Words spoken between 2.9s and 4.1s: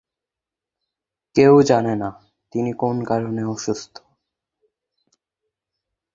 কারণে অসুস্থ।